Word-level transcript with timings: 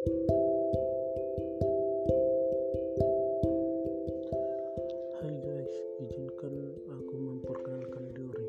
Hai 0.00 0.08
guys, 5.44 5.74
izinkan 6.00 6.72
aku 6.88 7.14
memperkenalkan 7.20 8.08
diri. 8.16 8.48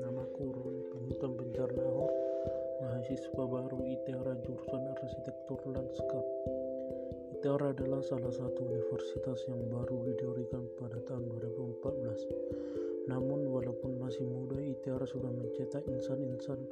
Namaku 0.00 0.56
Ron 0.56 0.76
Penghutan 0.88 1.36
Bencana 1.36 1.84
Ahor, 1.84 2.08
mahasiswa 2.80 3.44
baru 3.44 3.76
ITERA 3.76 4.40
jurusan 4.40 4.88
Arsitektur 4.96 5.60
Lanskap. 5.68 6.24
ITERA 7.36 7.76
adalah 7.76 8.00
salah 8.00 8.32
satu 8.32 8.64
universitas 8.64 9.44
yang 9.52 9.68
baru 9.68 10.00
didirikan 10.00 10.64
pada 10.80 10.96
tahun 11.04 11.28
2014. 11.28 13.12
Namun 13.12 13.44
walaupun 13.52 14.00
masih 14.00 14.24
muda, 14.24 14.56
ITERA 14.64 15.04
sudah 15.04 15.28
mencetak 15.28 15.84
insan-insan 15.92 16.64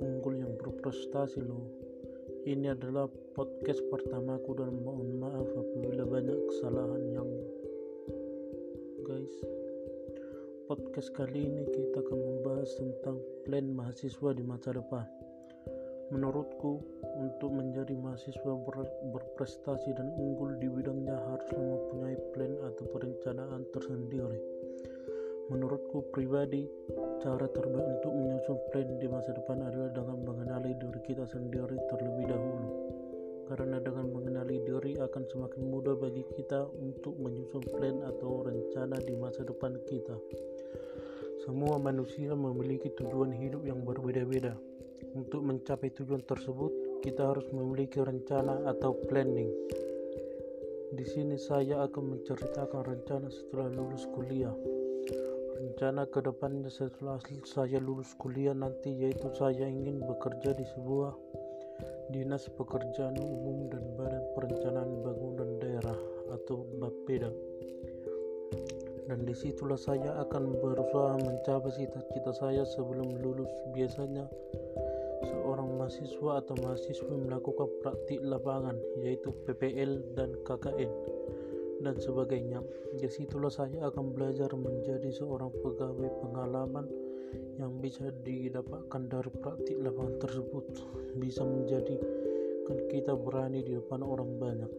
unggul 0.00 0.32
yang 0.40 0.56
berprestasi 0.56 1.44
loh. 1.44 1.85
Ini 2.46 2.78
adalah 2.78 3.10
podcast 3.34 3.82
pertamaku 3.90 4.54
dan 4.54 4.78
mohon 4.78 5.18
maaf 5.18 5.50
apabila 5.50 6.06
banyak 6.06 6.38
kesalahan 6.46 7.02
yang 7.10 7.26
guys. 9.02 9.34
Podcast 10.70 11.10
kali 11.18 11.50
ini 11.50 11.66
kita 11.74 12.06
akan 12.06 12.14
membahas 12.14 12.70
tentang 12.78 13.18
plan 13.42 13.66
mahasiswa 13.74 14.30
di 14.30 14.46
masa 14.46 14.78
depan. 14.78 15.02
Menurutku 16.14 16.86
untuk 17.18 17.50
menjadi 17.50 17.98
mahasiswa 17.98 18.52
ber 18.62 18.78
berprestasi 19.10 19.98
dan 19.98 20.14
unggul 20.14 20.54
di 20.62 20.70
bidangnya 20.70 21.18
harus 21.18 21.50
mempunyai 21.50 22.14
plan 22.30 22.54
atau 22.62 22.86
perencanaan 22.94 23.66
tersendiri 23.74 24.38
menurutku 25.48 26.10
pribadi 26.10 26.66
cara 27.22 27.46
terbaik 27.50 27.86
untuk 28.00 28.12
menyusun 28.12 28.58
plan 28.70 28.88
di 28.98 29.06
masa 29.06 29.30
depan 29.34 29.62
adalah 29.62 29.90
dengan 29.94 30.18
mengenali 30.26 30.72
diri 30.78 31.00
kita 31.06 31.24
sendiri 31.26 31.78
terlebih 31.90 32.26
dahulu 32.30 32.68
karena 33.46 33.78
dengan 33.78 34.10
mengenali 34.10 34.58
diri 34.66 34.98
akan 34.98 35.22
semakin 35.30 35.62
mudah 35.70 35.94
bagi 35.94 36.26
kita 36.34 36.66
untuk 36.82 37.14
menyusun 37.22 37.62
plan 37.78 38.02
atau 38.02 38.42
rencana 38.42 38.98
di 39.06 39.14
masa 39.14 39.46
depan 39.46 39.78
kita. 39.86 40.18
Semua 41.46 41.78
manusia 41.78 42.34
memiliki 42.34 42.90
tujuan 42.98 43.30
hidup 43.30 43.62
yang 43.62 43.86
berbeda-beda. 43.86 44.58
Untuk 45.14 45.46
mencapai 45.46 45.94
tujuan 45.94 46.26
tersebut, 46.26 47.00
kita 47.06 47.22
harus 47.22 47.46
memiliki 47.54 48.02
rencana 48.02 48.66
atau 48.66 48.98
planning. 49.06 49.54
Di 50.90 51.06
sini 51.06 51.38
saya 51.38 51.86
akan 51.86 52.18
menceritakan 52.18 52.82
rencana 52.82 53.30
setelah 53.30 53.70
lulus 53.70 54.10
kuliah. 54.10 54.52
Rencana 55.56 56.04
ke 56.04 56.20
depannya 56.20 56.68
setelah 56.68 57.16
saya 57.48 57.80
lulus 57.80 58.12
kuliah 58.20 58.52
nanti 58.52 58.92
yaitu 58.92 59.32
saya 59.32 59.64
ingin 59.64 60.04
bekerja 60.04 60.52
di 60.52 60.68
sebuah 60.76 61.16
Dinas 62.12 62.44
Pekerjaan 62.52 63.16
Umum 63.16 63.72
dan 63.72 63.80
Badan 63.96 64.20
Perencanaan 64.36 65.00
Bangunan 65.00 65.56
Daerah 65.56 65.96
atau 66.28 66.68
BAPEDA. 66.76 67.32
Dan 69.08 69.24
di 69.24 69.32
situlah 69.32 69.80
saya 69.80 70.20
akan 70.28 70.60
berusaha 70.60 71.24
mencapai 71.24 71.72
cita-cita 71.72 72.36
saya 72.36 72.68
sebelum 72.76 73.16
lulus. 73.24 73.48
Biasanya 73.72 74.28
seorang 75.24 75.72
mahasiswa 75.80 76.44
atau 76.44 76.54
mahasiswa 76.60 77.14
melakukan 77.16 77.72
praktik 77.80 78.20
lapangan 78.20 78.76
yaitu 79.00 79.32
PPL 79.48 80.04
dan 80.12 80.36
KKN 80.44 81.15
dan 81.80 81.96
sebagainya. 82.00 82.60
Di 82.96 83.08
situlah 83.08 83.52
saya 83.52 83.88
akan 83.88 84.12
belajar 84.16 84.52
menjadi 84.56 85.10
seorang 85.12 85.52
pegawai 85.60 86.08
pengalaman 86.22 86.86
yang 87.56 87.80
bisa 87.80 88.12
didapatkan 88.24 89.02
dari 89.08 89.30
praktik 89.40 89.76
lapangan 89.80 90.16
tersebut 90.20 90.64
bisa 91.16 91.42
menjadikan 91.42 92.78
kita 92.92 93.16
berani 93.16 93.64
di 93.64 93.76
depan 93.76 94.04
orang 94.04 94.36
banyak. 94.36 94.72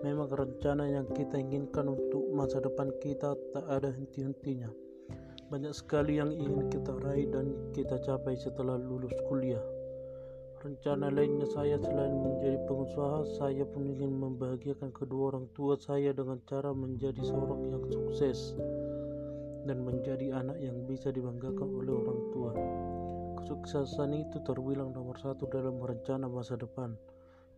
Memang 0.00 0.32
rencana 0.32 0.88
yang 0.88 1.06
kita 1.12 1.36
inginkan 1.36 1.92
untuk 1.92 2.24
masa 2.32 2.58
depan 2.58 2.88
kita 3.04 3.36
tak 3.52 3.64
ada 3.68 3.92
henti-hentinya. 3.92 4.72
Banyak 5.50 5.74
sekali 5.74 6.16
yang 6.22 6.30
ingin 6.32 6.70
kita 6.70 6.94
raih 7.04 7.28
dan 7.28 7.52
kita 7.74 7.98
capai 8.00 8.38
setelah 8.38 8.78
lulus 8.78 9.12
kuliah. 9.28 9.60
Rencana 10.60 11.08
lainnya 11.08 11.48
saya 11.48 11.80
selain 11.80 12.20
menjadi 12.20 12.60
pengusaha, 12.68 13.24
saya 13.40 13.64
pun 13.64 13.96
ingin 13.96 14.12
membahagiakan 14.12 14.92
kedua 14.92 15.32
orang 15.32 15.48
tua 15.56 15.80
saya 15.80 16.12
dengan 16.12 16.36
cara 16.44 16.76
menjadi 16.76 17.16
seorang 17.24 17.72
yang 17.72 17.84
sukses 17.88 18.52
dan 19.64 19.80
menjadi 19.80 20.36
anak 20.36 20.60
yang 20.60 20.84
bisa 20.84 21.08
dibanggakan 21.08 21.64
oleh 21.64 21.96
orang 21.96 22.20
tua. 22.36 22.52
Kesuksesan 23.40 24.12
itu 24.12 24.36
terbilang 24.44 24.92
nomor 24.92 25.16
satu 25.16 25.48
dalam 25.48 25.80
rencana 25.80 26.28
masa 26.28 26.60
depan. 26.60 26.92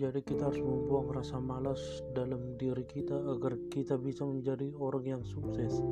Jadi 0.00 0.24
kita 0.24 0.48
harus 0.48 0.64
membuang 0.64 1.12
rasa 1.12 1.36
malas 1.36 2.00
dalam 2.16 2.56
diri 2.56 2.88
kita 2.88 3.12
agar 3.28 3.60
kita 3.68 4.00
bisa 4.00 4.24
menjadi 4.24 4.72
orang 4.80 5.04
yang 5.04 5.22
sukses. 5.28 5.84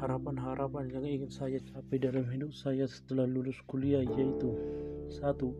Harapan-harapan 0.00 0.96
yang 0.96 1.04
ingin 1.04 1.28
saya 1.28 1.60
capai 1.60 2.00
dalam 2.00 2.24
hidup 2.32 2.56
saya 2.56 2.88
setelah 2.88 3.28
lulus 3.28 3.60
kuliah 3.68 4.00
yaitu 4.00 4.56
satu, 5.10 5.50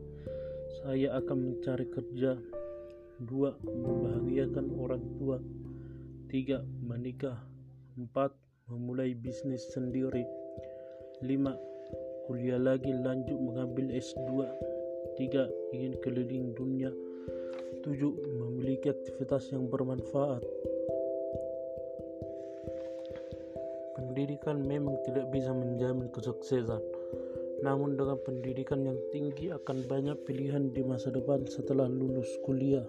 saya 0.80 1.18
akan 1.18 1.38
mencari 1.50 1.86
kerja. 1.90 2.38
Dua, 3.20 3.52
membahagiakan 3.66 4.66
orang 4.80 5.04
tua. 5.20 5.36
Tiga, 6.30 6.64
menikah. 6.86 7.36
Empat, 7.98 8.32
memulai 8.70 9.12
bisnis 9.12 9.66
sendiri 9.74 10.24
5. 11.20 11.28
Kuliah 12.30 12.62
lagi 12.62 12.94
lanjut 12.94 13.36
mengambil 13.36 13.92
S2 13.92 14.46
3. 15.18 15.74
Ingin 15.76 15.94
keliling 16.00 16.54
dunia 16.56 16.94
7. 17.84 17.92
Memiliki 18.40 18.88
aktivitas 18.88 19.50
yang 19.52 19.68
bermanfaat 19.68 20.40
Pendidikan 24.00 24.64
memang 24.64 24.96
tidak 25.04 25.28
bisa 25.28 25.52
menjamin 25.52 26.08
kesuksesan 26.08 26.80
namun 27.60 27.93
dengan 27.93 28.16
pendidikan 28.25 28.88
yang 28.88 28.97
tinggi 29.12 29.53
akan 29.53 29.84
banyak 29.84 30.16
pilihan 30.25 30.72
di 30.72 30.81
masa 30.81 31.12
depan 31.12 31.44
setelah 31.44 31.84
lulus 31.84 32.28
kuliah. 32.48 32.84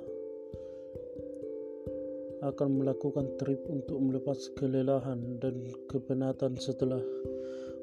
Akan 2.42 2.80
melakukan 2.80 3.38
trip 3.38 3.62
untuk 3.70 4.02
melepas 4.02 4.50
kelelahan 4.58 5.38
dan 5.44 5.62
kepenatan 5.92 6.58
setelah 6.58 7.04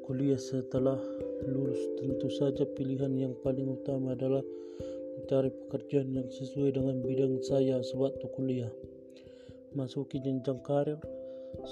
kuliah. 0.03 0.35
Setelah 0.41 0.97
lulus 1.45 1.79
tentu 2.01 2.27
saja 2.33 2.65
pilihan 2.75 3.13
yang 3.15 3.33
paling 3.45 3.69
utama 3.69 4.17
adalah 4.17 4.43
mencari 5.15 5.53
pekerjaan 5.53 6.11
yang 6.11 6.27
sesuai 6.27 6.75
dengan 6.75 6.99
bidang 7.05 7.39
saya 7.45 7.79
sewaktu 7.85 8.25
kuliah. 8.33 8.71
Masuki 9.77 10.19
jenjang 10.19 10.59
karir. 10.65 10.97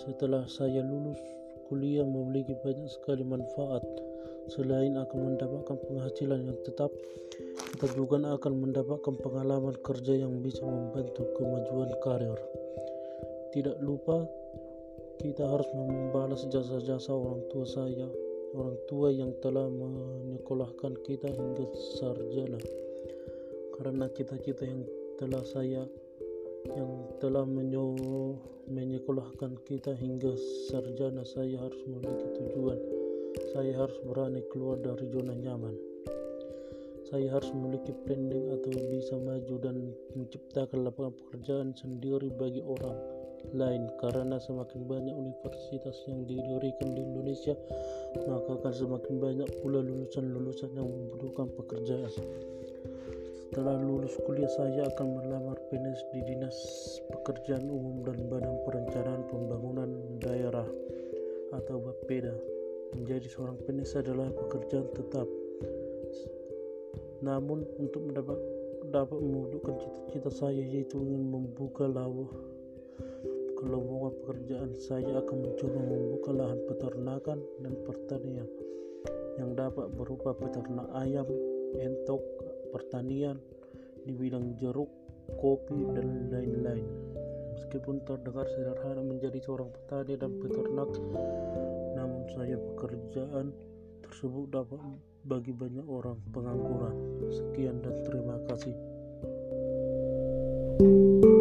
Setelah 0.05 0.45
saya 0.45 0.85
lulus 0.85 1.19
kuliah 1.67 2.05
memiliki 2.05 2.53
banyak 2.61 2.87
sekali 2.87 3.25
manfaat 3.25 3.83
selain 4.51 4.95
akan 4.95 5.19
mendapatkan 5.33 5.77
penghasilan 5.87 6.47
yang 6.47 6.59
tetap 6.63 6.91
kita 7.77 7.87
juga 7.93 8.17
akan 8.23 8.53
mendapatkan 8.57 9.13
pengalaman 9.21 9.75
kerja 9.85 10.23
yang 10.25 10.39
bisa 10.41 10.65
membantu 10.65 11.27
kemajuan 11.37 11.91
karir 12.01 12.39
tidak 13.51 13.77
lupa 13.81 14.27
kita 15.17 15.49
harus 15.49 15.65
membalas 15.73 16.45
jasa-jasa 16.45 17.09
orang 17.09 17.41
tua 17.49 17.65
saya, 17.65 18.05
orang 18.53 18.77
tua 18.85 19.09
yang 19.09 19.33
telah 19.41 19.65
menyekolahkan 19.65 20.93
kita 21.01 21.25
hingga 21.25 21.65
sarjana. 21.97 22.61
Karena 23.73 24.05
cita-cita 24.13 24.61
yang 24.65 24.85
telah 25.17 25.41
saya 25.41 25.89
yang 26.69 26.91
telah 27.17 27.49
menyekolahkan 28.69 29.57
kita 29.65 29.97
hingga 29.97 30.37
sarjana 30.69 31.25
saya 31.25 31.65
harus 31.65 31.81
memiliki 31.89 32.27
tujuan. 32.37 32.96
Saya 33.51 33.73
harus 33.73 33.97
berani 34.05 34.41
keluar 34.53 34.77
dari 34.79 35.07
zona 35.09 35.33
nyaman. 35.33 35.75
Saya 37.07 37.31
harus 37.31 37.47
memiliki 37.55 37.95
planning 38.03 38.51
atau 38.51 38.71
bisa 38.91 39.15
maju 39.15 39.55
dan 39.63 39.95
menciptakan 40.11 40.83
lapangan 40.83 41.15
pekerjaan 41.15 41.71
sendiri 41.71 42.27
bagi 42.35 42.59
orang 42.59 42.99
lain. 43.55 43.87
Karena 44.03 44.35
semakin 44.35 44.83
banyak 44.83 45.15
universitas 45.15 45.95
yang 46.11 46.27
didirikan 46.27 46.99
di 46.99 47.01
Indonesia 47.07 47.55
maka 48.27 48.59
akan 48.59 48.73
semakin 48.75 49.15
banyak 49.23 49.49
pula 49.63 49.79
lulusan-lulusan 49.79 50.75
yang 50.75 50.87
membutuhkan 50.91 51.47
pekerjaan. 51.55 52.11
Setelah 53.47 53.79
lulus 53.79 54.11
kuliah 54.27 54.51
saya 54.51 54.83
akan 54.91 55.07
melamar 55.15 55.55
PNS 55.71 56.01
di 56.11 56.19
Dinas 56.27 56.57
Pekerjaan 57.07 57.71
Umum 57.71 58.03
dan 58.03 58.27
Badan 58.27 58.59
Perencanaan 58.67 59.23
Pembangunan 59.31 60.19
Daerah 60.19 60.67
atau 61.55 61.79
BAPEDA 61.79 62.56
menjadi 62.95 63.27
seorang 63.27 63.57
PNS 63.65 63.99
adalah 63.99 64.29
pekerjaan 64.31 64.87
tetap 64.95 65.27
namun 67.19 67.65
untuk 67.81 68.05
mendapat 68.05 68.37
dapat 68.87 69.19
mewujudkan 69.19 69.75
cita-cita 69.81 70.31
saya 70.31 70.61
yaitu 70.63 71.01
ingin 71.01 71.27
membuka 71.27 71.89
lawah 71.89 72.29
kelowongan 73.57 74.13
pekerjaan 74.21 74.71
saya 74.77 75.17
akan 75.17 75.37
mencoba 75.43 75.79
membuka 75.81 76.29
lahan 76.29 76.59
peternakan 76.69 77.39
dan 77.65 77.73
pertanian 77.83 78.49
yang 79.37 79.53
dapat 79.53 79.89
berupa 79.93 80.33
peternak 80.33 80.89
ayam, 80.97 81.25
entok, 81.77 82.21
pertanian 82.73 83.37
di 84.05 84.13
bidang 84.17 84.57
jeruk, 84.57 84.89
kopi, 85.37 85.77
dan 85.93 86.29
lain-lain. 86.33 86.85
Meskipun 87.57 88.01
terdengar 88.05 88.45
sederhana 88.49 89.01
menjadi 89.01 89.37
seorang 89.41 89.69
petani 89.73 90.13
dan 90.17 90.31
peternak, 90.41 90.89
saya 92.33 92.59
pekerjaan 92.73 93.55
tersebut 94.03 94.51
dapat 94.51 94.79
bagi 95.27 95.51
banyak 95.51 95.85
orang 95.87 96.19
pengangguran. 96.31 96.95
Sekian 97.31 97.83
dan 97.83 97.95
terima 98.07 98.39
kasih. 98.47 98.75
thank 100.77 101.25
you 101.25 101.36